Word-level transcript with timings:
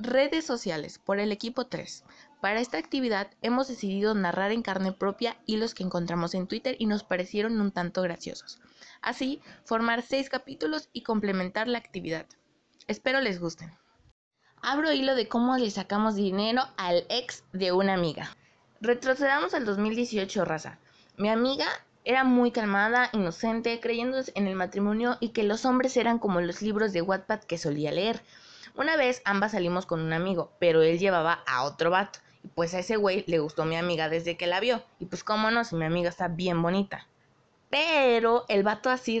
Redes 0.00 0.46
sociales 0.46 1.00
por 1.00 1.18
el 1.18 1.32
equipo 1.32 1.66
3. 1.66 2.04
Para 2.40 2.60
esta 2.60 2.78
actividad 2.78 3.32
hemos 3.42 3.66
decidido 3.66 4.14
narrar 4.14 4.52
en 4.52 4.62
carne 4.62 4.92
propia 4.92 5.36
hilos 5.44 5.74
que 5.74 5.82
encontramos 5.82 6.34
en 6.34 6.46
Twitter 6.46 6.76
y 6.78 6.86
nos 6.86 7.02
parecieron 7.02 7.60
un 7.60 7.72
tanto 7.72 8.02
graciosos. 8.02 8.60
Así, 9.02 9.42
formar 9.64 10.02
seis 10.02 10.30
capítulos 10.30 10.88
y 10.92 11.02
complementar 11.02 11.66
la 11.66 11.78
actividad. 11.78 12.26
Espero 12.86 13.20
les 13.20 13.40
gusten. 13.40 13.72
Abro 14.62 14.92
hilo 14.92 15.16
de 15.16 15.26
cómo 15.26 15.56
le 15.56 15.70
sacamos 15.72 16.14
dinero 16.14 16.62
al 16.76 17.04
ex 17.08 17.42
de 17.52 17.72
una 17.72 17.94
amiga. 17.94 18.36
Retrocedamos 18.80 19.52
al 19.52 19.64
2018, 19.64 20.44
raza. 20.44 20.78
Mi 21.16 21.28
amiga 21.28 21.66
era 22.04 22.22
muy 22.22 22.52
calmada, 22.52 23.10
inocente, 23.12 23.80
creyendo 23.80 24.18
en 24.36 24.46
el 24.46 24.54
matrimonio 24.54 25.16
y 25.18 25.30
que 25.30 25.42
los 25.42 25.64
hombres 25.64 25.96
eran 25.96 26.20
como 26.20 26.40
los 26.40 26.62
libros 26.62 26.92
de 26.92 27.02
Wattpad 27.02 27.40
que 27.40 27.58
solía 27.58 27.90
leer. 27.90 28.22
Una 28.78 28.96
vez 28.96 29.22
ambas 29.24 29.50
salimos 29.52 29.86
con 29.86 29.98
un 29.98 30.12
amigo, 30.12 30.52
pero 30.60 30.82
él 30.82 31.00
llevaba 31.00 31.42
a 31.48 31.64
otro 31.64 31.90
vato. 31.90 32.20
Y 32.44 32.48
pues 32.48 32.74
a 32.74 32.78
ese 32.78 32.94
güey 32.94 33.24
le 33.26 33.40
gustó 33.40 33.64
mi 33.64 33.74
amiga 33.74 34.08
desde 34.08 34.36
que 34.36 34.46
la 34.46 34.60
vio. 34.60 34.84
Y 35.00 35.06
pues 35.06 35.24
cómo 35.24 35.50
no, 35.50 35.64
si 35.64 35.74
mi 35.74 35.84
amiga 35.84 36.10
está 36.10 36.28
bien 36.28 36.62
bonita. 36.62 37.08
Pero 37.70 38.44
el 38.48 38.62
vato 38.62 38.88
así 38.88 39.20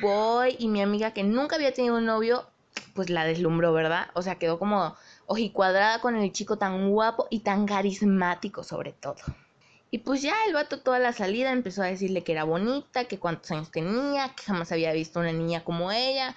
boy 0.00 0.56
y 0.58 0.68
mi 0.68 0.80
amiga 0.80 1.12
que 1.12 1.22
nunca 1.22 1.56
había 1.56 1.74
tenido 1.74 1.98
un 1.98 2.06
novio, 2.06 2.48
pues 2.94 3.10
la 3.10 3.26
deslumbró, 3.26 3.74
¿verdad? 3.74 4.06
O 4.14 4.22
sea, 4.22 4.36
quedó 4.36 4.58
como 4.58 4.96
ojicuadrada 5.26 6.00
con 6.00 6.16
el 6.16 6.32
chico 6.32 6.56
tan 6.56 6.90
guapo 6.90 7.26
y 7.28 7.40
tan 7.40 7.66
carismático 7.66 8.62
sobre 8.62 8.92
todo. 8.92 9.16
Y 9.90 9.98
pues 9.98 10.22
ya 10.22 10.34
el 10.46 10.54
vato 10.54 10.80
toda 10.80 10.98
la 10.98 11.12
salida 11.12 11.52
empezó 11.52 11.82
a 11.82 11.86
decirle 11.86 12.24
que 12.24 12.32
era 12.32 12.44
bonita, 12.44 13.04
que 13.04 13.18
cuántos 13.18 13.50
años 13.50 13.70
tenía, 13.70 14.34
que 14.34 14.44
jamás 14.44 14.72
había 14.72 14.94
visto 14.94 15.20
una 15.20 15.32
niña 15.32 15.62
como 15.62 15.92
ella. 15.92 16.34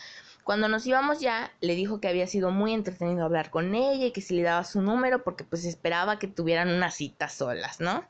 Cuando 0.48 0.70
nos 0.70 0.88
íbamos 0.88 1.20
ya, 1.20 1.52
le 1.60 1.76
dijo 1.76 2.00
que 2.00 2.08
había 2.08 2.26
sido 2.26 2.52
muy 2.52 2.74
entretenido 2.74 3.26
hablar 3.26 3.50
con 3.50 3.76
ella 3.76 4.06
y 4.06 4.12
que 4.12 4.22
se 4.22 4.34
le 4.34 4.44
daba 4.44 4.64
su 4.64 4.82
número 4.82 5.22
porque 5.22 5.44
pues 5.44 5.66
esperaba 5.66 6.20
que 6.20 6.30
tuvieran 6.30 6.70
una 6.70 6.90
cita 6.90 7.28
solas, 7.28 7.82
¿no? 7.82 8.06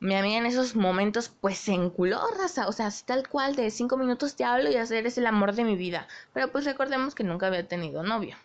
Mi 0.00 0.14
amiga 0.14 0.38
en 0.38 0.46
esos 0.46 0.74
momentos 0.74 1.28
pues 1.28 1.58
se 1.58 1.74
enculó, 1.74 2.18
raza, 2.38 2.66
o 2.66 2.72
sea, 2.72 2.88
tal 3.04 3.28
cual 3.28 3.56
de 3.56 3.70
cinco 3.70 3.98
minutos 3.98 4.36
te 4.36 4.44
hablo 4.44 4.70
y 4.70 4.76
hacer 4.76 5.06
es 5.06 5.18
el 5.18 5.26
amor 5.26 5.52
de 5.52 5.64
mi 5.64 5.76
vida. 5.76 6.08
Pero 6.32 6.50
pues 6.50 6.64
recordemos 6.64 7.14
que 7.14 7.24
nunca 7.24 7.48
había 7.48 7.68
tenido 7.68 8.02
novio. 8.02 8.36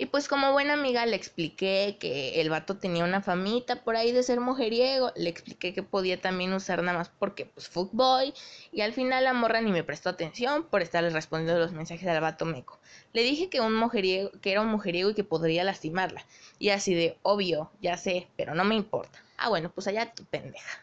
Y 0.00 0.06
pues 0.06 0.28
como 0.28 0.52
buena 0.52 0.72
amiga 0.72 1.04
le 1.04 1.14
expliqué 1.14 1.98
que 2.00 2.40
el 2.40 2.48
vato 2.48 2.78
tenía 2.78 3.04
una 3.04 3.20
famita 3.20 3.84
por 3.84 3.96
ahí 3.96 4.12
de 4.12 4.22
ser 4.22 4.40
mujeriego, 4.40 5.12
le 5.14 5.28
expliqué 5.28 5.74
que 5.74 5.82
podía 5.82 6.18
también 6.18 6.54
usar 6.54 6.82
nada 6.82 6.96
más 6.96 7.10
porque 7.10 7.44
pues 7.44 7.68
fuckboy 7.68 8.32
y 8.72 8.80
al 8.80 8.94
final 8.94 9.24
la 9.24 9.34
morra 9.34 9.60
ni 9.60 9.70
me 9.70 9.84
prestó 9.84 10.08
atención 10.08 10.64
por 10.64 10.80
estarle 10.80 11.10
respondiendo 11.10 11.60
los 11.60 11.72
mensajes 11.72 12.08
al 12.08 12.22
vato 12.22 12.46
meco. 12.46 12.80
Le 13.12 13.22
dije 13.22 13.50
que 13.50 13.60
un 13.60 13.74
mujeriego, 13.74 14.30
que 14.40 14.52
era 14.52 14.62
un 14.62 14.68
mujeriego 14.68 15.10
y 15.10 15.14
que 15.14 15.22
podría 15.22 15.64
lastimarla. 15.64 16.24
Y 16.58 16.70
así 16.70 16.94
de 16.94 17.18
obvio, 17.20 17.70
ya 17.82 17.98
sé, 17.98 18.26
pero 18.38 18.54
no 18.54 18.64
me 18.64 18.76
importa. 18.76 19.22
Ah, 19.36 19.50
bueno, 19.50 19.70
pues 19.70 19.86
allá 19.86 20.14
tu 20.14 20.24
pendeja. 20.24 20.80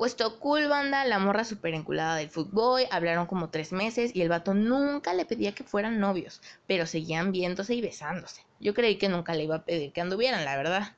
Puesto 0.00 0.38
cool 0.38 0.66
banda, 0.66 1.04
la 1.04 1.18
morra 1.18 1.44
super 1.44 1.74
enculada 1.74 2.16
del 2.16 2.30
fútbol, 2.30 2.84
hablaron 2.90 3.26
como 3.26 3.50
tres 3.50 3.70
meses 3.70 4.12
y 4.16 4.22
el 4.22 4.30
vato 4.30 4.54
nunca 4.54 5.12
le 5.12 5.26
pedía 5.26 5.54
que 5.54 5.62
fueran 5.62 6.00
novios, 6.00 6.40
pero 6.66 6.86
seguían 6.86 7.32
viéndose 7.32 7.74
y 7.74 7.82
besándose. 7.82 8.42
Yo 8.60 8.72
creí 8.72 8.96
que 8.96 9.10
nunca 9.10 9.34
le 9.34 9.44
iba 9.44 9.56
a 9.56 9.64
pedir 9.66 9.92
que 9.92 10.00
anduvieran, 10.00 10.46
la 10.46 10.56
verdad. 10.56 10.96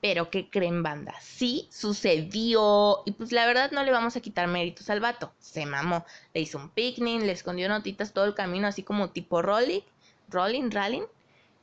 Pero 0.00 0.28
¿qué 0.28 0.50
creen 0.50 0.82
banda? 0.82 1.14
Sí 1.20 1.68
sucedió. 1.70 3.04
Y 3.06 3.12
pues 3.12 3.30
la 3.30 3.46
verdad 3.46 3.70
no 3.70 3.84
le 3.84 3.92
vamos 3.92 4.16
a 4.16 4.20
quitar 4.20 4.48
méritos 4.48 4.90
al 4.90 4.98
vato. 4.98 5.32
Se 5.38 5.64
mamó. 5.64 6.04
Le 6.34 6.40
hizo 6.40 6.58
un 6.58 6.68
picnic, 6.68 7.22
le 7.22 7.30
escondió 7.30 7.68
notitas 7.68 8.12
todo 8.12 8.24
el 8.24 8.34
camino, 8.34 8.66
así 8.66 8.82
como 8.82 9.10
tipo 9.10 9.40
rolling, 9.40 9.82
rolling, 10.28 10.68
rallying, 10.72 11.04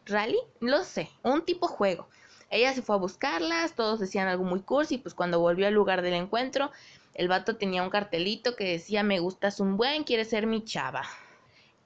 rally, 0.05 0.39
no 0.61 0.85
sé, 0.85 1.09
un 1.23 1.43
tipo 1.43 1.67
juego. 1.67 2.07
Ella 2.49 2.73
se 2.73 2.81
fue 2.81 2.95
a 2.95 2.99
buscarlas, 2.99 3.75
todos 3.75 3.99
decían 3.99 4.27
algo 4.27 4.43
muy 4.43 4.61
cursi, 4.61 4.97
pues 4.97 5.13
cuando 5.13 5.39
volvió 5.39 5.67
al 5.67 5.73
lugar 5.73 6.01
del 6.01 6.15
encuentro, 6.15 6.71
el 7.13 7.27
vato 7.27 7.57
tenía 7.57 7.83
un 7.83 7.89
cartelito 7.89 8.55
que 8.55 8.71
decía 8.71 9.03
me 9.03 9.19
gustas 9.19 9.59
un 9.59 9.77
buen, 9.77 10.03
quieres 10.03 10.29
ser 10.29 10.47
mi 10.47 10.63
chava. 10.63 11.03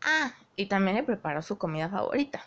Ah, 0.01 0.33
y 0.55 0.67
también 0.67 0.97
le 0.97 1.03
preparó 1.03 1.41
su 1.41 1.57
comida 1.57 1.89
favorita. 1.89 2.45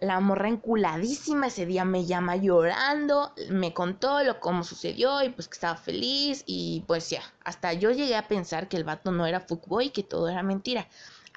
La 0.00 0.20
morra 0.20 0.48
enculadísima 0.48 1.48
ese 1.48 1.66
día 1.66 1.84
me 1.84 2.06
llama 2.06 2.36
llorando, 2.36 3.32
me 3.50 3.74
contó 3.74 4.22
lo 4.22 4.38
cómo 4.38 4.62
sucedió 4.62 5.24
y 5.24 5.30
pues 5.30 5.48
que 5.48 5.54
estaba 5.54 5.76
feliz 5.76 6.44
y 6.46 6.84
pues 6.86 7.10
ya, 7.10 7.22
hasta 7.44 7.72
yo 7.72 7.90
llegué 7.90 8.14
a 8.14 8.28
pensar 8.28 8.68
que 8.68 8.76
el 8.76 8.84
vato 8.84 9.10
no 9.10 9.26
era 9.26 9.40
fuckboy 9.40 9.86
y 9.86 9.90
que 9.90 10.04
todo 10.04 10.28
era 10.28 10.44
mentira 10.44 10.86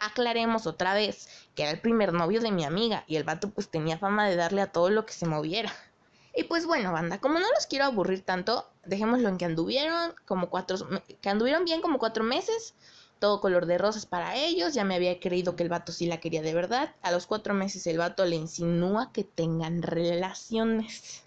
aclaremos 0.01 0.67
otra 0.67 0.93
vez 0.93 1.29
que 1.55 1.63
era 1.63 1.71
el 1.71 1.79
primer 1.79 2.11
novio 2.11 2.41
de 2.41 2.51
mi 2.51 2.65
amiga 2.65 3.05
y 3.07 3.15
el 3.15 3.23
vato 3.23 3.49
pues 3.49 3.69
tenía 3.69 3.97
fama 3.97 4.27
de 4.27 4.35
darle 4.35 4.61
a 4.61 4.71
todo 4.71 4.89
lo 4.89 5.05
que 5.05 5.13
se 5.13 5.25
moviera. 5.25 5.71
Y 6.33 6.43
pues 6.45 6.65
bueno, 6.65 6.91
banda, 6.91 7.19
como 7.19 7.39
no 7.39 7.45
los 7.53 7.67
quiero 7.67 7.85
aburrir 7.85 8.21
tanto, 8.21 8.69
dejémoslo 8.85 9.29
en 9.29 9.37
que 9.37 9.45
anduvieron 9.45 10.13
como 10.25 10.49
cuatro, 10.49 10.77
que 11.21 11.29
anduvieron 11.29 11.65
bien 11.65 11.81
como 11.81 11.99
cuatro 11.99 12.23
meses, 12.23 12.73
todo 13.19 13.41
color 13.41 13.65
de 13.65 13.77
rosas 13.77 14.05
para 14.05 14.35
ellos, 14.35 14.73
ya 14.73 14.83
me 14.83 14.95
había 14.95 15.19
creído 15.19 15.55
que 15.55 15.63
el 15.63 15.69
vato 15.69 15.91
sí 15.91 16.07
la 16.07 16.19
quería 16.19 16.41
de 16.41 16.53
verdad, 16.53 16.95
a 17.01 17.11
los 17.11 17.27
cuatro 17.27 17.53
meses 17.53 17.85
el 17.85 17.97
vato 17.97 18.25
le 18.25 18.37
insinúa 18.37 19.11
que 19.11 19.23
tengan 19.23 19.83
relaciones. 19.83 21.23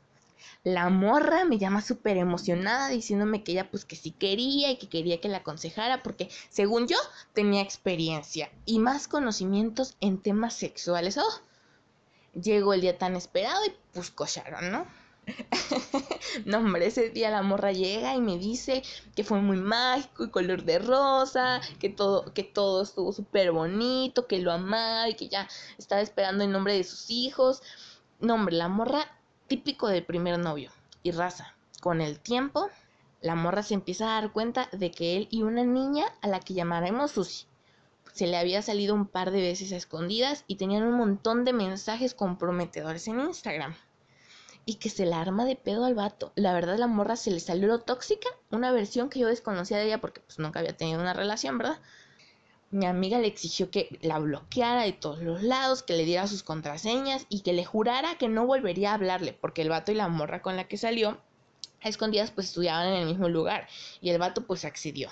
La 0.64 0.88
morra 0.88 1.44
me 1.44 1.58
llama 1.58 1.82
súper 1.82 2.16
emocionada 2.16 2.88
diciéndome 2.88 3.44
que 3.44 3.52
ella 3.52 3.70
pues 3.70 3.84
que 3.84 3.96
sí 3.96 4.12
quería 4.12 4.70
y 4.70 4.78
que 4.78 4.88
quería 4.88 5.20
que 5.20 5.28
la 5.28 5.38
aconsejara 5.38 6.02
porque 6.02 6.30
según 6.48 6.88
yo 6.88 6.96
tenía 7.34 7.60
experiencia 7.60 8.50
y 8.64 8.78
más 8.78 9.06
conocimientos 9.06 9.94
en 10.00 10.22
temas 10.22 10.54
sexuales. 10.54 11.18
Oh, 11.18 11.42
llegó 12.32 12.72
el 12.72 12.80
día 12.80 12.96
tan 12.96 13.14
esperado 13.14 13.62
y 13.66 13.74
pues 13.92 14.10
cocharon, 14.10 14.72
¿no? 14.72 14.86
no, 16.46 16.58
hombre, 16.58 16.86
ese 16.86 17.10
día 17.10 17.30
la 17.30 17.42
morra 17.42 17.72
llega 17.72 18.14
y 18.14 18.20
me 18.20 18.38
dice 18.38 18.82
que 19.14 19.22
fue 19.22 19.40
muy 19.40 19.58
mágico 19.58 20.24
y 20.24 20.30
color 20.30 20.64
de 20.64 20.78
rosa, 20.78 21.60
que 21.78 21.90
todo, 21.90 22.32
que 22.32 22.42
todo 22.42 22.82
estuvo 22.82 23.12
súper 23.12 23.52
bonito, 23.52 24.26
que 24.26 24.38
lo 24.38 24.50
amaba 24.50 25.10
y 25.10 25.14
que 25.14 25.28
ya 25.28 25.46
estaba 25.76 26.00
esperando 26.00 26.42
el 26.42 26.52
nombre 26.52 26.74
de 26.74 26.84
sus 26.84 27.10
hijos. 27.10 27.62
No, 28.20 28.34
hombre, 28.34 28.56
la 28.56 28.68
morra 28.68 29.06
típico 29.46 29.88
del 29.88 30.04
primer 30.04 30.38
novio 30.38 30.70
y 31.02 31.10
raza. 31.10 31.54
Con 31.80 32.00
el 32.00 32.18
tiempo, 32.20 32.68
la 33.20 33.34
morra 33.34 33.62
se 33.62 33.74
empieza 33.74 34.06
a 34.06 34.20
dar 34.20 34.32
cuenta 34.32 34.68
de 34.72 34.90
que 34.90 35.16
él 35.16 35.28
y 35.30 35.42
una 35.42 35.64
niña 35.64 36.06
a 36.22 36.28
la 36.28 36.40
que 36.40 36.54
llamaremos 36.54 37.12
Susi 37.12 37.46
se 38.14 38.28
le 38.28 38.36
había 38.36 38.62
salido 38.62 38.94
un 38.94 39.06
par 39.06 39.32
de 39.32 39.40
veces 39.40 39.72
a 39.72 39.76
escondidas 39.76 40.44
y 40.46 40.54
tenían 40.54 40.84
un 40.84 40.94
montón 40.94 41.44
de 41.44 41.52
mensajes 41.52 42.14
comprometedores 42.14 43.08
en 43.08 43.18
Instagram. 43.18 43.74
Y 44.64 44.76
que 44.76 44.88
se 44.88 45.04
la 45.04 45.20
arma 45.20 45.44
de 45.44 45.56
pedo 45.56 45.84
al 45.84 45.96
vato. 45.96 46.32
La 46.36 46.54
verdad 46.54 46.78
la 46.78 46.86
morra 46.86 47.16
se 47.16 47.32
le 47.32 47.40
salió 47.40 47.66
lo 47.66 47.80
tóxica, 47.80 48.28
una 48.52 48.70
versión 48.70 49.10
que 49.10 49.18
yo 49.18 49.26
desconocía 49.26 49.78
de 49.78 49.86
ella 49.86 50.00
porque 50.00 50.20
pues 50.20 50.38
nunca 50.38 50.60
había 50.60 50.76
tenido 50.76 51.00
una 51.00 51.12
relación, 51.12 51.58
¿verdad? 51.58 51.80
Mi 52.74 52.86
amiga 52.86 53.20
le 53.20 53.28
exigió 53.28 53.70
que 53.70 53.98
la 54.02 54.18
bloqueara 54.18 54.82
de 54.82 54.92
todos 54.92 55.22
los 55.22 55.44
lados, 55.44 55.84
que 55.84 55.96
le 55.96 56.04
diera 56.04 56.26
sus 56.26 56.42
contraseñas 56.42 57.24
y 57.28 57.40
que 57.40 57.52
le 57.52 57.64
jurara 57.64 58.18
que 58.18 58.28
no 58.28 58.46
volvería 58.46 58.90
a 58.90 58.94
hablarle, 58.94 59.32
porque 59.32 59.62
el 59.62 59.68
vato 59.68 59.92
y 59.92 59.94
la 59.94 60.08
morra 60.08 60.42
con 60.42 60.56
la 60.56 60.66
que 60.66 60.76
salió 60.76 61.16
a 61.80 61.88
escondidas 61.88 62.32
pues 62.32 62.48
estudiaban 62.48 62.88
en 62.88 62.94
el 62.94 63.06
mismo 63.06 63.28
lugar 63.28 63.68
y 64.00 64.10
el 64.10 64.18
vato 64.18 64.44
pues 64.44 64.64
accedió. 64.64 65.08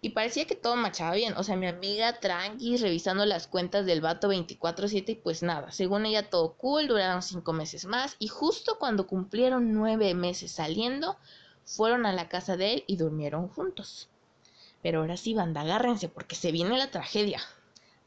Y 0.00 0.10
parecía 0.10 0.46
que 0.46 0.54
todo 0.54 0.76
machaba 0.76 1.16
bien, 1.16 1.34
o 1.36 1.42
sea, 1.42 1.56
mi 1.56 1.66
amiga 1.66 2.20
tranqui 2.20 2.76
revisando 2.76 3.26
las 3.26 3.48
cuentas 3.48 3.86
del 3.86 4.00
vato 4.00 4.28
24/7 4.28 5.12
y 5.12 5.14
pues 5.16 5.42
nada, 5.42 5.72
según 5.72 6.06
ella 6.06 6.30
todo 6.30 6.52
cool, 6.52 6.86
duraron 6.86 7.22
cinco 7.22 7.52
meses 7.52 7.86
más 7.86 8.14
y 8.20 8.28
justo 8.28 8.78
cuando 8.78 9.08
cumplieron 9.08 9.74
nueve 9.74 10.14
meses 10.14 10.52
saliendo, 10.52 11.16
fueron 11.64 12.06
a 12.06 12.12
la 12.12 12.28
casa 12.28 12.56
de 12.56 12.74
él 12.74 12.84
y 12.86 12.96
durmieron 12.96 13.48
juntos. 13.48 14.08
Pero 14.82 15.00
ahora 15.00 15.16
sí, 15.16 15.34
banda, 15.34 15.60
agárrense 15.60 16.08
porque 16.08 16.34
se 16.34 16.52
viene 16.52 16.78
la 16.78 16.90
tragedia. 16.90 17.40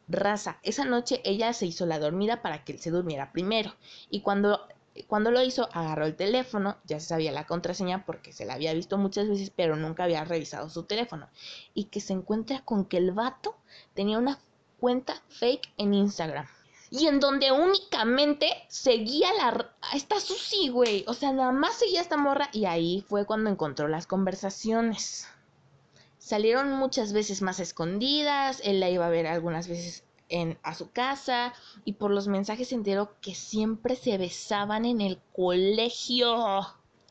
Raza, 0.07 0.57
esa 0.63 0.85
noche 0.85 1.22
ella 1.23 1.53
se 1.53 1.66
hizo 1.66 1.85
la 1.85 2.00
dormida 2.00 2.41
para 2.41 2.63
que 2.63 2.73
él 2.73 2.79
se 2.79 2.91
durmiera 2.91 3.31
primero. 3.31 3.73
Y 4.09 4.22
cuando, 4.22 4.67
cuando 5.07 5.31
lo 5.31 5.42
hizo, 5.42 5.69
agarró 5.71 6.06
el 6.06 6.15
teléfono, 6.15 6.77
ya 6.86 7.00
se 7.00 7.07
sabía 7.07 7.31
la 7.31 7.47
contraseña 7.47 8.06
porque 8.06 8.33
se 8.33 8.45
la 8.45 8.56
había 8.56 8.74
visto 8.74 8.97
muchas 8.97 9.30
veces, 9.30 9.51
pero 9.56 9.75
nunca 9.75 10.03
había 10.03 10.24
revisado 10.25 10.69
su 10.69 10.83
teléfono. 10.83 11.30
Y 11.74 11.86
que 11.86 12.01
se 12.01 12.13
encuentra 12.13 12.62
con 12.65 12.86
que 12.86 12.97
el 12.97 13.12
vato 13.12 13.56
tenía 13.94 14.18
una 14.18 14.39
cuenta 14.80 15.21
fake 15.30 15.71
en 15.77 15.94
Instagram. 15.94 16.47
Y 16.89 17.07
en 17.07 17.19
donde 17.19 17.51
únicamente 17.51 18.47
seguía 18.68 19.33
la... 19.33 19.71
Esta 19.94 20.19
Susi, 20.19 20.69
güey. 20.69 21.06
O 21.07 21.13
sea, 21.13 21.31
nada 21.31 21.51
más 21.51 21.75
seguía 21.75 22.01
esta 22.01 22.18
morra 22.18 22.50
y 22.51 22.65
ahí 22.65 23.03
fue 23.07 23.25
cuando 23.25 23.50
encontró 23.50 23.88
las 23.88 24.06
conversaciones. 24.06 25.27
Salieron 26.23 26.71
muchas 26.71 27.11
veces 27.11 27.41
más 27.41 27.59
escondidas, 27.59 28.61
él 28.63 28.79
la 28.79 28.89
iba 28.89 29.05
a 29.05 29.09
ver 29.09 29.27
algunas 29.27 29.67
veces 29.67 30.05
en, 30.29 30.57
a 30.63 30.73
su 30.73 30.89
casa 30.89 31.53
y 31.83 31.95
por 31.95 32.11
los 32.11 32.29
mensajes 32.29 32.69
se 32.69 32.75
enteró 32.75 33.19
que 33.19 33.35
siempre 33.35 33.97
se 33.97 34.17
besaban 34.17 34.85
en 34.85 35.01
el 35.01 35.19
colegio. 35.35 36.65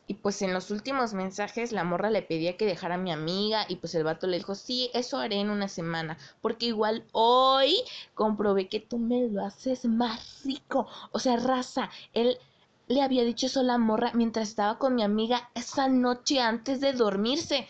Y 0.07 0.15
pues 0.15 0.41
en 0.41 0.51
los 0.51 0.71
últimos 0.71 1.13
mensajes 1.13 1.71
la 1.71 1.83
morra 1.83 2.09
le 2.09 2.23
pedía 2.23 2.57
que 2.57 2.65
dejara 2.65 2.95
a 2.95 2.97
mi 2.97 3.11
amiga 3.11 3.67
y 3.69 3.75
pues 3.75 3.93
el 3.93 4.03
vato 4.03 4.25
le 4.25 4.37
dijo, 4.37 4.55
sí, 4.55 4.89
eso 4.95 5.19
haré 5.19 5.35
en 5.35 5.51
una 5.51 5.67
semana, 5.67 6.17
porque 6.41 6.65
igual 6.65 7.05
hoy 7.11 7.75
comprobé 8.15 8.67
que 8.67 8.79
tú 8.79 8.97
me 8.97 9.27
lo 9.29 9.45
haces 9.45 9.85
más 9.85 10.41
rico. 10.43 10.87
O 11.11 11.19
sea, 11.19 11.37
raza, 11.37 11.91
él 12.13 12.39
le 12.87 13.03
había 13.03 13.23
dicho 13.23 13.45
eso 13.45 13.59
a 13.59 13.63
la 13.63 13.77
morra 13.77 14.11
mientras 14.15 14.49
estaba 14.49 14.79
con 14.79 14.95
mi 14.95 15.03
amiga 15.03 15.51
esa 15.53 15.87
noche 15.87 16.39
antes 16.39 16.81
de 16.81 16.93
dormirse. 16.93 17.67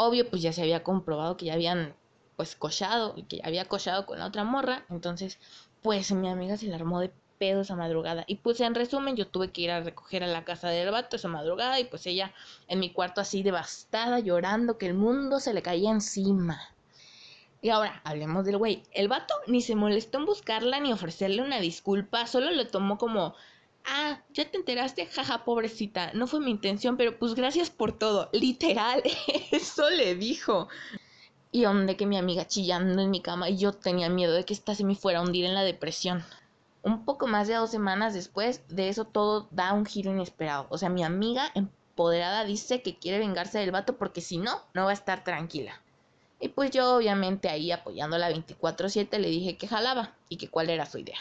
Obvio, 0.00 0.30
pues 0.30 0.42
ya 0.42 0.52
se 0.52 0.62
había 0.62 0.84
comprobado 0.84 1.36
que 1.36 1.46
ya 1.46 1.54
habían 1.54 1.92
pues 2.36 2.54
cochado 2.54 3.14
y 3.16 3.24
que 3.24 3.38
ya 3.38 3.46
había 3.46 3.64
cochado 3.64 4.06
con 4.06 4.20
la 4.20 4.26
otra 4.26 4.44
morra. 4.44 4.84
Entonces, 4.90 5.40
pues 5.82 6.12
mi 6.12 6.28
amiga 6.28 6.56
se 6.56 6.68
la 6.68 6.76
armó 6.76 7.00
de 7.00 7.10
pedo 7.38 7.62
esa 7.62 7.74
madrugada. 7.74 8.22
Y 8.28 8.36
pues 8.36 8.60
en 8.60 8.76
resumen, 8.76 9.16
yo 9.16 9.26
tuve 9.26 9.50
que 9.50 9.62
ir 9.62 9.72
a 9.72 9.80
recoger 9.80 10.22
a 10.22 10.28
la 10.28 10.44
casa 10.44 10.68
del 10.68 10.92
vato 10.92 11.16
esa 11.16 11.26
madrugada 11.26 11.80
y 11.80 11.84
pues 11.84 12.06
ella 12.06 12.32
en 12.68 12.78
mi 12.78 12.92
cuarto 12.92 13.20
así 13.20 13.42
devastada, 13.42 14.20
llorando, 14.20 14.78
que 14.78 14.86
el 14.86 14.94
mundo 14.94 15.40
se 15.40 15.52
le 15.52 15.62
caía 15.62 15.90
encima. 15.90 16.60
Y 17.60 17.70
ahora, 17.70 18.00
hablemos 18.04 18.44
del 18.44 18.56
güey. 18.56 18.84
El 18.92 19.08
vato 19.08 19.34
ni 19.48 19.62
se 19.62 19.74
molestó 19.74 20.18
en 20.18 20.26
buscarla 20.26 20.78
ni 20.78 20.92
ofrecerle 20.92 21.42
una 21.42 21.58
disculpa, 21.58 22.28
solo 22.28 22.52
lo 22.52 22.68
tomó 22.68 22.98
como, 22.98 23.34
ah, 23.88 24.22
ya 24.32 24.50
te 24.50 24.56
enteraste, 24.56 25.06
jaja, 25.06 25.44
pobrecita, 25.44 26.12
no 26.12 26.26
fue 26.26 26.40
mi 26.40 26.50
intención, 26.50 26.96
pero 26.96 27.18
pues 27.18 27.34
gracias 27.34 27.70
por 27.70 27.92
todo. 27.92 28.28
Literal, 28.32 29.02
eso 29.52 29.88
le 29.90 30.14
dijo. 30.14 30.68
Y 31.50 31.62
donde 31.62 31.96
que 31.96 32.06
mi 32.06 32.18
amiga 32.18 32.46
chillando 32.46 33.00
en 33.00 33.10
mi 33.10 33.22
cama 33.22 33.48
y 33.48 33.56
yo 33.56 33.72
tenía 33.72 34.08
miedo 34.08 34.34
de 34.34 34.44
que 34.44 34.52
esta 34.52 34.74
se 34.74 34.84
me 34.84 34.94
fuera 34.94 35.20
a 35.20 35.22
hundir 35.22 35.46
en 35.46 35.54
la 35.54 35.62
depresión 35.62 36.22
un 36.82 37.04
poco 37.04 37.26
más 37.26 37.48
de 37.48 37.54
dos 37.54 37.70
semanas 37.70 38.14
después 38.14 38.62
de 38.68 38.88
eso 38.88 39.04
todo 39.04 39.48
da 39.50 39.72
un 39.72 39.86
giro 39.86 40.10
inesperado. 40.10 40.66
O 40.70 40.78
sea, 40.78 40.88
mi 40.88 41.02
amiga 41.04 41.50
empoderada 41.54 42.44
dice 42.44 42.82
que 42.82 42.98
quiere 42.98 43.18
vengarse 43.18 43.58
del 43.58 43.72
vato 43.72 43.96
porque 43.96 44.20
si 44.20 44.38
no, 44.38 44.62
no 44.74 44.84
va 44.84 44.90
a 44.90 44.94
estar 44.94 45.24
tranquila. 45.24 45.80
Y 46.40 46.48
pues 46.48 46.70
yo 46.70 46.96
obviamente 46.96 47.48
ahí 47.48 47.72
apoyándola 47.72 48.30
24/7 48.30 49.18
le 49.18 49.28
dije 49.28 49.56
que 49.56 49.68
jalaba 49.68 50.14
y 50.28 50.36
que 50.36 50.48
cuál 50.48 50.70
era 50.70 50.86
su 50.86 50.98
idea. 50.98 51.18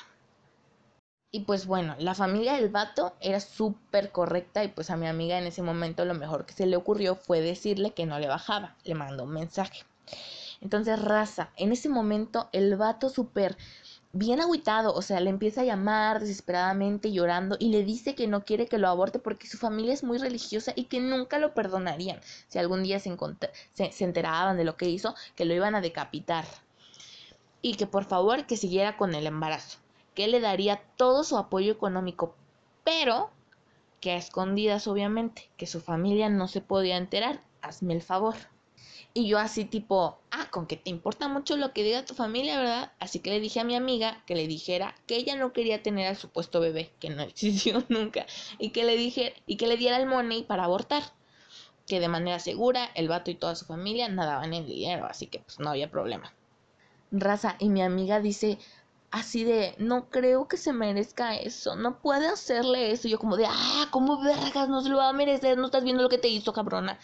Y 1.29 1.41
pues 1.41 1.65
bueno, 1.65 1.95
la 1.99 2.15
familia 2.15 2.53
del 2.53 2.69
vato 2.69 3.13
era 3.19 3.39
súper 3.39 4.11
correcta 4.11 4.63
y 4.63 4.69
pues 4.69 4.89
a 4.89 4.97
mi 4.97 5.07
amiga 5.07 5.37
en 5.37 5.45
ese 5.45 5.61
momento 5.61 6.05
lo 6.05 6.13
mejor 6.13 6.45
que 6.45 6.53
se 6.53 6.65
le 6.65 6.77
ocurrió 6.77 7.15
fue 7.15 7.41
decirle 7.41 7.91
que 7.91 8.05
no 8.05 8.17
le 8.17 8.27
bajaba. 8.27 8.75
Le 8.85 8.95
mandó 8.95 9.25
un 9.25 9.31
mensaje. 9.31 9.83
Entonces, 10.61 11.01
raza, 11.01 11.51
en 11.55 11.71
ese 11.71 11.89
momento 11.89 12.49
el 12.51 12.75
vato 12.77 13.09
súper 13.09 13.57
bien 14.13 14.41
agüitado, 14.41 14.93
o 14.93 15.01
sea, 15.01 15.19
le 15.19 15.29
empieza 15.29 15.61
a 15.61 15.65
llamar 15.65 16.19
desesperadamente 16.19 17.11
llorando 17.11 17.57
y 17.59 17.69
le 17.69 17.83
dice 17.83 18.15
que 18.15 18.27
no 18.27 18.43
quiere 18.43 18.67
que 18.67 18.77
lo 18.79 18.87
aborte 18.87 19.19
porque 19.19 19.47
su 19.47 19.57
familia 19.57 19.93
es 19.93 20.03
muy 20.03 20.17
religiosa 20.17 20.73
y 20.75 20.85
que 20.85 20.99
nunca 20.99 21.37
lo 21.39 21.53
perdonarían 21.53 22.19
si 22.47 22.57
algún 22.57 22.83
día 22.83 22.99
se, 22.99 23.15
se, 23.73 24.03
enteraban 24.03 24.57
de 24.57 24.63
lo 24.63 24.77
que 24.77 24.89
hizo, 24.89 25.13
que 25.35 25.45
lo 25.45 25.53
iban 25.53 25.75
a 25.75 25.81
decapitar. 25.81 26.45
Y 27.61 27.75
que 27.75 27.85
por 27.85 28.05
favor 28.05 28.45
que 28.45 28.57
siguiera 28.57 28.97
con 28.97 29.13
el 29.13 29.27
embarazo, 29.27 29.79
que 30.17 30.27
le 30.27 30.39
daría 30.39 30.81
todo 30.95 31.23
su 31.23 31.37
apoyo 31.37 31.71
económico, 31.71 32.33
pero 32.83 33.29
que 34.01 34.13
a 34.13 34.17
escondidas 34.17 34.87
obviamente, 34.87 35.47
que 35.57 35.67
su 35.67 35.79
familia 35.79 36.27
no 36.27 36.47
se 36.47 36.59
podía 36.59 36.97
enterar, 36.97 37.43
hazme 37.61 37.93
el 37.93 38.01
favor. 38.01 38.33
Y 39.13 39.27
yo 39.27 39.37
así 39.37 39.63
tipo, 39.63 40.17
ah, 40.31 40.47
con 40.49 40.65
que 40.65 40.75
te 40.75 40.89
importa 40.89 41.27
mucho 41.27 41.55
lo 41.55 41.71
que 41.71 41.83
diga 41.83 42.03
tu 42.03 42.15
familia, 42.15 42.57
¿verdad? 42.57 42.93
Así 42.97 43.19
que 43.19 43.29
le 43.29 43.39
dije 43.39 43.59
a 43.59 43.63
mi 43.63 43.75
amiga 43.75 44.23
que 44.25 44.33
le 44.33 44.47
dijera 44.47 44.95
que 45.05 45.17
ella 45.17 45.35
no 45.35 45.53
quería 45.53 45.83
tener 45.83 46.07
al 46.07 46.17
supuesto 46.17 46.59
bebé, 46.61 46.91
que 46.99 47.11
no 47.11 47.21
existió 47.21 47.83
nunca, 47.87 48.25
y 48.57 48.71
que 48.71 48.85
le 48.85 48.97
dije, 48.97 49.35
y 49.45 49.57
que 49.57 49.67
le 49.67 49.77
diera 49.77 49.97
el 49.97 50.07
money 50.07 50.41
para 50.41 50.63
abortar. 50.63 51.03
Que 51.85 51.99
de 51.99 52.07
manera 52.07 52.39
segura 52.39 52.89
el 52.95 53.07
vato 53.07 53.29
y 53.29 53.35
toda 53.35 53.53
su 53.53 53.65
familia 53.65 54.09
nadaban 54.09 54.55
en 54.55 54.65
dinero, 54.65 55.05
así 55.05 55.27
que 55.27 55.41
pues 55.41 55.59
no 55.59 55.69
había 55.69 55.91
problema. 55.91 56.33
Raza, 57.11 57.55
y 57.59 57.69
mi 57.69 57.83
amiga 57.83 58.19
dice, 58.19 58.57
así 59.11 59.43
de, 59.43 59.75
no 59.77 60.09
creo 60.09 60.47
que 60.47 60.57
se 60.57 60.73
merezca 60.73 61.35
eso, 61.35 61.75
no 61.75 61.99
puede 61.99 62.27
hacerle 62.27 62.91
eso. 62.91 63.07
Y 63.07 63.11
yo 63.11 63.19
como 63.19 63.37
de, 63.37 63.45
ah, 63.47 63.87
¿cómo 63.91 64.21
vergas? 64.21 64.69
No 64.69 64.81
se 64.81 64.89
lo 64.89 64.97
va 64.97 65.09
a 65.09 65.13
merecer, 65.13 65.57
no 65.57 65.67
estás 65.67 65.83
viendo 65.83 66.03
lo 66.03 66.09
que 66.09 66.17
te 66.17 66.27
hizo, 66.27 66.53
cabrona 66.53 66.99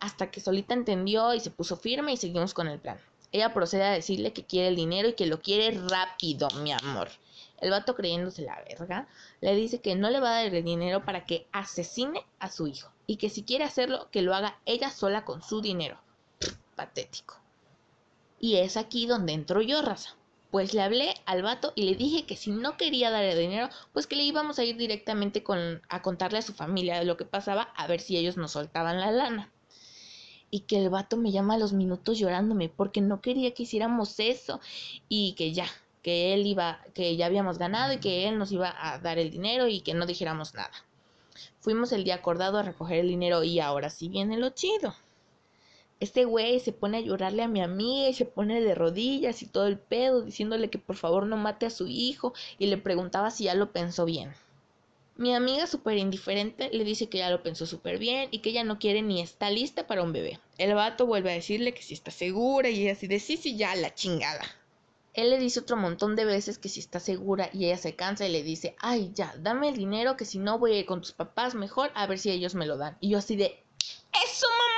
hasta 0.00 0.30
que 0.30 0.40
Solita 0.40 0.74
entendió 0.74 1.34
y 1.34 1.40
se 1.40 1.50
puso 1.50 1.76
firme 1.76 2.14
y 2.14 2.16
seguimos 2.16 2.54
con 2.54 2.66
el 2.66 2.80
plan. 2.80 2.98
Ella 3.32 3.54
procede 3.54 3.84
a 3.84 3.92
decirle 3.92 4.32
que 4.32 4.44
quiere 4.44 4.68
el 4.68 4.76
dinero 4.76 5.08
y 5.08 5.12
que 5.12 5.26
lo 5.26 5.40
quiere 5.40 5.78
rápido, 5.88 6.48
mi 6.62 6.72
amor. 6.72 7.10
El 7.60 7.70
vato 7.70 7.94
creyéndose 7.94 8.42
la 8.42 8.60
verga, 8.62 9.06
le 9.40 9.54
dice 9.54 9.80
que 9.80 9.94
no 9.94 10.10
le 10.10 10.18
va 10.18 10.30
a 10.30 10.42
dar 10.42 10.54
el 10.54 10.64
dinero 10.64 11.04
para 11.04 11.26
que 11.26 11.46
asesine 11.52 12.24
a 12.38 12.50
su 12.50 12.66
hijo 12.66 12.90
y 13.06 13.16
que 13.16 13.28
si 13.28 13.44
quiere 13.44 13.64
hacerlo, 13.64 14.08
que 14.10 14.22
lo 14.22 14.34
haga 14.34 14.58
ella 14.64 14.90
sola 14.90 15.24
con 15.24 15.42
su 15.42 15.60
dinero. 15.60 15.98
patético. 16.74 17.38
Y 18.40 18.56
es 18.56 18.78
aquí 18.78 19.06
donde 19.06 19.34
entro 19.34 19.60
yo, 19.60 19.82
raza. 19.82 20.16
Pues 20.50 20.74
le 20.74 20.82
hablé 20.82 21.14
al 21.26 21.42
vato 21.42 21.72
y 21.76 21.84
le 21.84 21.94
dije 21.94 22.26
que 22.26 22.36
si 22.36 22.50
no 22.50 22.76
quería 22.76 23.10
dar 23.10 23.24
el 23.24 23.38
dinero, 23.38 23.68
pues 23.92 24.06
que 24.06 24.16
le 24.16 24.24
íbamos 24.24 24.58
a 24.58 24.64
ir 24.64 24.76
directamente 24.76 25.42
con, 25.42 25.80
a 25.88 26.02
contarle 26.02 26.38
a 26.38 26.42
su 26.42 26.52
familia 26.52 26.98
de 26.98 27.04
lo 27.04 27.16
que 27.16 27.24
pasaba, 27.24 27.72
a 27.76 27.86
ver 27.86 28.00
si 28.00 28.16
ellos 28.16 28.36
nos 28.36 28.52
soltaban 28.52 29.00
la 29.00 29.12
lana 29.12 29.52
y 30.50 30.60
que 30.60 30.78
el 30.78 30.90
vato 30.90 31.16
me 31.16 31.30
llama 31.30 31.54
a 31.54 31.58
los 31.58 31.72
minutos 31.72 32.18
llorándome 32.18 32.68
porque 32.68 33.00
no 33.00 33.20
quería 33.20 33.54
que 33.54 33.62
hiciéramos 33.62 34.18
eso 34.18 34.60
y 35.08 35.34
que 35.34 35.52
ya, 35.52 35.66
que 36.02 36.34
él 36.34 36.46
iba, 36.46 36.80
que 36.94 37.16
ya 37.16 37.26
habíamos 37.26 37.58
ganado 37.58 37.92
y 37.92 37.98
que 37.98 38.28
él 38.28 38.38
nos 38.38 38.52
iba 38.52 38.74
a 38.76 38.98
dar 38.98 39.18
el 39.18 39.30
dinero 39.30 39.68
y 39.68 39.80
que 39.80 39.94
no 39.94 40.06
dijéramos 40.06 40.54
nada. 40.54 40.72
Fuimos 41.60 41.92
el 41.92 42.04
día 42.04 42.16
acordado 42.16 42.58
a 42.58 42.62
recoger 42.62 43.00
el 43.00 43.08
dinero 43.08 43.44
y 43.44 43.60
ahora 43.60 43.90
sí 43.90 44.08
viene 44.08 44.38
lo 44.38 44.50
chido. 44.50 44.94
Este 46.00 46.24
güey 46.24 46.60
se 46.60 46.72
pone 46.72 46.96
a 46.96 47.00
llorarle 47.00 47.42
a 47.42 47.48
mi 47.48 47.60
amiga 47.60 48.08
y 48.08 48.14
se 48.14 48.24
pone 48.24 48.62
de 48.62 48.74
rodillas 48.74 49.42
y 49.42 49.46
todo 49.46 49.66
el 49.66 49.78
pedo 49.78 50.22
diciéndole 50.22 50.70
que 50.70 50.78
por 50.78 50.96
favor 50.96 51.26
no 51.26 51.36
mate 51.36 51.66
a 51.66 51.70
su 51.70 51.86
hijo 51.86 52.32
y 52.58 52.66
le 52.66 52.78
preguntaba 52.78 53.30
si 53.30 53.44
ya 53.44 53.54
lo 53.54 53.70
pensó 53.70 54.06
bien. 54.06 54.32
Mi 55.16 55.34
amiga 55.34 55.66
súper 55.66 55.98
indiferente 55.98 56.70
le 56.72 56.82
dice 56.82 57.10
que 57.10 57.18
ya 57.18 57.28
lo 57.28 57.42
pensó 57.42 57.66
súper 57.66 57.98
bien 57.98 58.28
y 58.30 58.38
que 58.38 58.48
ella 58.48 58.64
no 58.64 58.78
quiere 58.78 59.02
ni 59.02 59.20
está 59.20 59.50
lista 59.50 59.86
para 59.86 60.02
un 60.02 60.14
bebé. 60.14 60.40
El 60.56 60.74
vato 60.74 61.04
vuelve 61.04 61.30
a 61.30 61.34
decirle 61.34 61.74
que 61.74 61.82
si 61.82 61.92
está 61.92 62.10
segura 62.10 62.70
y 62.70 62.84
ella 62.84 62.92
así 62.92 63.06
de 63.06 63.20
sí, 63.20 63.36
sí, 63.36 63.58
ya, 63.58 63.74
la 63.74 63.94
chingada. 63.94 64.40
Él 65.12 65.28
le 65.28 65.38
dice 65.38 65.60
otro 65.60 65.76
montón 65.76 66.16
de 66.16 66.24
veces 66.24 66.56
que 66.56 66.70
si 66.70 66.80
está 66.80 67.00
segura 67.00 67.50
y 67.52 67.66
ella 67.66 67.76
se 67.76 67.96
cansa 67.96 68.26
y 68.26 68.32
le 68.32 68.42
dice, 68.42 68.74
ay, 68.78 69.10
ya, 69.14 69.34
dame 69.38 69.68
el 69.68 69.76
dinero 69.76 70.16
que 70.16 70.24
si 70.24 70.38
no 70.38 70.58
voy 70.58 70.72
a 70.72 70.78
ir 70.78 70.86
con 70.86 71.02
tus 71.02 71.12
papás 71.12 71.54
mejor 71.54 71.90
a 71.94 72.06
ver 72.06 72.18
si 72.18 72.30
ellos 72.30 72.54
me 72.54 72.66
lo 72.66 72.78
dan. 72.78 72.96
Y 73.00 73.10
yo 73.10 73.18
así 73.18 73.36
de, 73.36 73.62
¡eso, 74.24 74.46
mamona! 74.48 74.69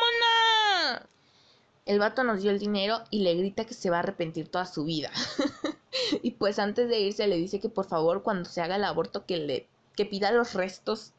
El 1.84 1.98
vato 1.98 2.22
nos 2.22 2.42
dio 2.42 2.50
el 2.50 2.58
dinero 2.58 3.02
y 3.10 3.22
le 3.22 3.34
grita 3.34 3.64
que 3.64 3.74
se 3.74 3.90
va 3.90 3.96
a 3.96 4.00
arrepentir 4.00 4.48
toda 4.48 4.66
su 4.66 4.84
vida. 4.84 5.10
y 6.22 6.32
pues 6.32 6.58
antes 6.58 6.88
de 6.88 7.00
irse 7.00 7.26
le 7.26 7.36
dice 7.36 7.60
que 7.60 7.68
por 7.68 7.86
favor 7.86 8.22
cuando 8.22 8.48
se 8.48 8.60
haga 8.60 8.76
el 8.76 8.84
aborto 8.84 9.26
que 9.26 9.38
le 9.38 9.68
que 9.96 10.06
pida 10.06 10.32
los 10.32 10.54
restos 10.54 11.12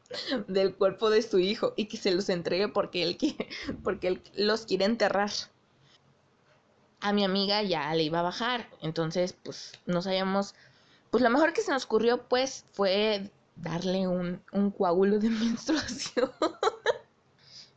del 0.48 0.74
cuerpo 0.74 1.10
de 1.10 1.22
su 1.22 1.38
hijo 1.38 1.74
y 1.76 1.86
que 1.86 1.96
se 1.96 2.10
los 2.10 2.28
entregue 2.28 2.68
porque 2.68 3.02
él, 3.02 3.16
quiere, 3.16 3.48
porque 3.82 4.08
él 4.08 4.22
los 4.36 4.66
quiere 4.66 4.84
enterrar. 4.84 5.30
A 7.00 7.12
mi 7.12 7.24
amiga 7.24 7.62
ya 7.62 7.94
le 7.94 8.02
iba 8.02 8.20
a 8.20 8.22
bajar, 8.22 8.68
entonces 8.80 9.34
pues 9.34 9.72
no 9.86 10.02
sabíamos, 10.02 10.54
pues 11.10 11.22
lo 11.22 11.30
mejor 11.30 11.52
que 11.52 11.60
se 11.60 11.70
nos 11.70 11.84
ocurrió 11.84 12.22
pues 12.26 12.64
fue 12.72 13.30
darle 13.56 14.08
un, 14.08 14.42
un 14.52 14.70
coágulo 14.70 15.18
de 15.18 15.30
menstruación. 15.30 16.30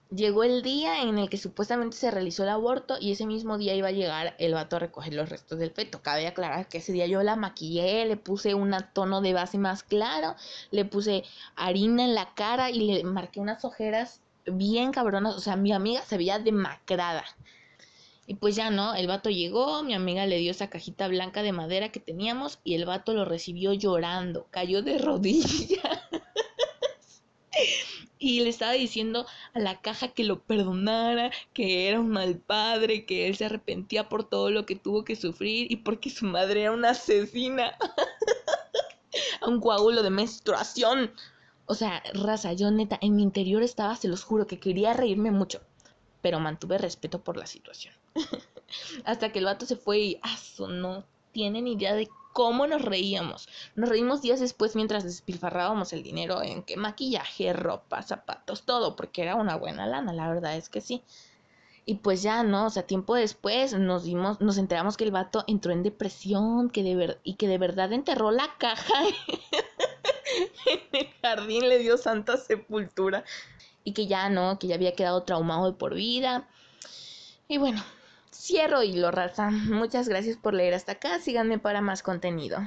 Llegó 0.09 0.45
el 0.45 0.61
día 0.61 1.01
en 1.01 1.17
el 1.17 1.29
que 1.29 1.37
supuestamente 1.37 1.97
se 1.97 2.09
realizó 2.11 2.43
el 2.43 2.49
aborto 2.49 2.95
y 2.97 3.11
ese 3.11 3.25
mismo 3.25 3.57
día 3.57 3.75
iba 3.75 3.89
a 3.89 3.91
llegar 3.91 4.35
el 4.39 4.53
vato 4.53 4.77
a 4.77 4.79
recoger 4.79 5.13
los 5.13 5.27
restos 5.27 5.59
del 5.59 5.71
feto. 5.71 6.01
Cabe 6.01 6.27
aclarar 6.27 6.69
que 6.69 6.77
ese 6.77 6.93
día 6.93 7.07
yo 7.07 7.23
la 7.23 7.35
maquillé, 7.35 8.05
le 8.05 8.15
puse 8.15 8.53
un 8.53 8.73
tono 8.93 9.19
de 9.19 9.33
base 9.33 9.57
más 9.57 9.83
claro, 9.83 10.35
le 10.71 10.85
puse 10.85 11.25
harina 11.57 12.05
en 12.05 12.15
la 12.15 12.33
cara 12.35 12.69
y 12.71 12.79
le 12.79 13.03
marqué 13.03 13.41
unas 13.41 13.65
ojeras 13.65 14.21
bien 14.45 14.93
cabronas. 14.93 15.35
O 15.35 15.41
sea, 15.41 15.57
mi 15.57 15.73
amiga 15.73 16.01
se 16.01 16.17
veía 16.17 16.39
demacrada. 16.39 17.25
Y 18.27 18.35
pues 18.35 18.55
ya 18.55 18.69
no, 18.69 18.95
el 18.95 19.07
vato 19.07 19.29
llegó, 19.29 19.83
mi 19.83 19.93
amiga 19.93 20.25
le 20.25 20.37
dio 20.37 20.51
esa 20.51 20.69
cajita 20.69 21.09
blanca 21.09 21.43
de 21.43 21.51
madera 21.51 21.89
que 21.89 21.99
teníamos 21.99 22.59
y 22.63 22.75
el 22.75 22.85
vato 22.85 23.13
lo 23.13 23.25
recibió 23.25 23.73
llorando, 23.73 24.47
cayó 24.51 24.81
de 24.81 24.97
rodillas 24.99 25.96
y 28.27 28.41
le 28.41 28.49
estaba 28.49 28.73
diciendo 28.73 29.25
a 29.53 29.59
la 29.59 29.79
caja 29.79 30.09
que 30.09 30.25
lo 30.25 30.41
perdonara, 30.41 31.31
que 31.53 31.87
era 31.87 32.01
un 32.01 32.09
mal 32.09 32.37
padre, 32.37 33.05
que 33.05 33.27
él 33.27 33.37
se 33.37 33.45
arrepentía 33.45 34.09
por 34.09 34.25
todo 34.25 34.51
lo 34.51 34.65
que 34.65 34.75
tuvo 34.75 35.05
que 35.05 35.15
sufrir 35.15 35.71
y 35.71 35.77
porque 35.77 36.09
su 36.09 36.25
madre 36.25 36.63
era 36.63 36.73
una 36.73 36.89
asesina. 36.89 37.77
a 39.41 39.47
un 39.47 39.61
coágulo 39.61 40.03
de 40.03 40.09
menstruación. 40.09 41.11
O 41.67 41.73
sea, 41.73 42.03
raza, 42.13 42.51
yo 42.51 42.69
neta, 42.69 42.97
en 43.01 43.15
mi 43.15 43.23
interior 43.23 43.63
estaba, 43.63 43.95
se 43.95 44.09
los 44.09 44.25
juro, 44.25 44.45
que 44.45 44.59
quería 44.59 44.93
reírme 44.93 45.31
mucho, 45.31 45.61
pero 46.21 46.41
mantuve 46.41 46.77
respeto 46.77 47.23
por 47.23 47.37
la 47.37 47.47
situación. 47.47 47.93
Hasta 49.05 49.31
que 49.31 49.39
el 49.39 49.45
vato 49.45 49.65
se 49.65 49.77
fue 49.77 49.99
y, 49.99 50.19
ah, 50.21 50.37
no 50.67 51.05
tienen 51.31 51.65
idea 51.65 51.95
de 51.95 52.09
cómo 52.37 52.67
nos 52.67 52.83
reíamos. 52.83 53.49
Nos 53.73 53.89
reímos 53.89 54.21
días 54.21 54.39
después 54.39 54.75
mientras 54.75 55.03
despilfarrábamos 55.03 55.91
el 55.91 56.03
dinero 56.03 56.43
en 56.43 56.61
qué 56.61 56.77
maquillaje, 56.77 57.51
ropa, 57.51 58.03
zapatos, 58.03 58.61
todo, 58.61 58.95
porque 58.95 59.23
era 59.23 59.33
una 59.33 59.55
buena 59.55 59.87
lana, 59.87 60.13
la 60.13 60.29
verdad 60.29 60.55
es 60.55 60.69
que 60.69 60.79
sí. 60.79 61.01
Y 61.87 61.95
pues 61.95 62.21
ya, 62.21 62.43
¿no? 62.43 62.67
O 62.67 62.69
sea, 62.69 62.83
tiempo 62.83 63.15
después 63.15 63.73
nos 63.73 64.03
dimos, 64.03 64.39
nos 64.39 64.59
enteramos 64.59 64.97
que 64.97 65.05
el 65.05 65.11
vato 65.11 65.45
entró 65.47 65.71
en 65.71 65.81
depresión, 65.81 66.69
que 66.69 66.83
de 66.83 66.95
ver 66.95 67.19
y 67.23 67.37
que 67.37 67.47
de 67.47 67.57
verdad 67.57 67.91
enterró 67.91 68.29
la 68.29 68.47
caja 68.59 68.93
en 70.67 70.79
el 70.91 71.07
jardín, 71.23 71.67
le 71.67 71.79
dio 71.79 71.97
santa 71.97 72.37
sepultura. 72.37 73.23
Y 73.83 73.93
que 73.93 74.05
ya 74.05 74.29
no, 74.29 74.59
que 74.59 74.67
ya 74.67 74.75
había 74.75 74.93
quedado 74.93 75.23
traumado 75.23 75.71
de 75.71 75.75
por 75.75 75.95
vida. 75.95 76.47
Y 77.47 77.57
bueno, 77.57 77.83
cierro 78.37 78.83
hilo, 78.83 79.11
raza. 79.11 79.49
Muchas 79.49 80.07
gracias 80.07 80.37
por 80.37 80.53
leer 80.53 80.73
hasta 80.73 80.93
acá. 80.93 81.19
Síganme 81.19 81.59
para 81.59 81.81
más 81.81 82.03
contenido. 82.03 82.59